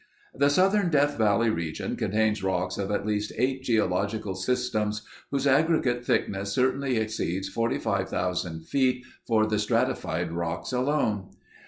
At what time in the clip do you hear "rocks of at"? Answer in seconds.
2.41-3.05